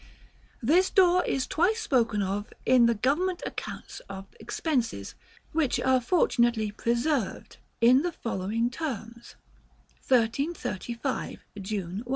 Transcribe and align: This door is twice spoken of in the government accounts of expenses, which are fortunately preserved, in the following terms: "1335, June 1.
This 0.63 0.89
door 0.89 1.23
is 1.25 1.45
twice 1.45 1.79
spoken 1.79 2.23
of 2.23 2.51
in 2.65 2.87
the 2.87 2.95
government 2.95 3.43
accounts 3.45 3.99
of 4.09 4.25
expenses, 4.39 5.13
which 5.51 5.79
are 5.79 6.01
fortunately 6.01 6.71
preserved, 6.71 7.57
in 7.81 8.01
the 8.01 8.11
following 8.11 8.71
terms: 8.71 9.35
"1335, 10.09 11.41
June 11.61 12.01
1. 12.03 12.05